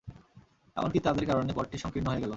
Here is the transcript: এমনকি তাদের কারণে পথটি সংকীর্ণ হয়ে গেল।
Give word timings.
এমনকি 0.77 0.99
তাদের 0.99 1.25
কারণে 1.25 1.51
পথটি 1.55 1.77
সংকীর্ণ 1.77 2.07
হয়ে 2.07 2.21
গেল। 2.21 2.29